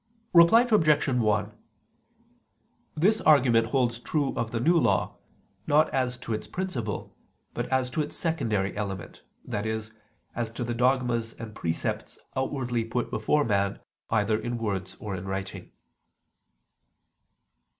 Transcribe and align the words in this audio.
Reply 0.33 0.61
Obj. 0.63 1.05
1: 1.09 1.51
This 2.95 3.21
argument 3.21 3.67
holds 3.67 3.99
true 3.99 4.33
of 4.35 4.49
the 4.49 4.59
New 4.59 4.79
Law, 4.79 5.17
not 5.67 5.93
as 5.93 6.17
to 6.25 6.33
its 6.33 6.47
principal, 6.47 7.15
but 7.53 7.67
as 7.71 7.91
to 7.91 8.01
its 8.01 8.15
secondary 8.15 8.75
element: 8.75 9.21
i.e. 9.53 9.81
as 10.33 10.49
to 10.53 10.63
the 10.63 10.73
dogmas 10.73 11.33
and 11.33 11.53
precepts 11.53 12.17
outwardly 12.35 12.83
put 12.83 13.11
before 13.11 13.43
man 13.45 13.79
either 14.09 14.39
in 14.39 14.57
words 14.57 14.97
or 14.99 15.15
in 15.15 15.27
writing. 15.27 15.71